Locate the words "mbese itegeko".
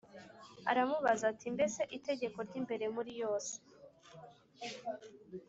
1.55-2.37